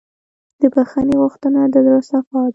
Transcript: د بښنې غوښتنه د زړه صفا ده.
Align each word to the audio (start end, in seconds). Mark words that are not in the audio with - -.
د 0.61 0.61
بښنې 0.73 1.15
غوښتنه 1.21 1.59
د 1.73 1.75
زړه 1.85 1.99
صفا 2.09 2.41
ده. 2.45 2.49